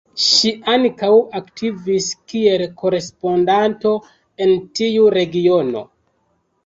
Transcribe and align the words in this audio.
Ŝi 0.27 0.51
ankaŭ 0.75 1.09
aktivis 1.39 2.07
kiel 2.33 2.63
korespondanto 2.81 3.95
en 4.47 4.57
tiu 4.81 5.09
regiono. 5.19 5.85